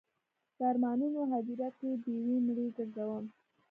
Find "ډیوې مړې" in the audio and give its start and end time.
2.03-2.67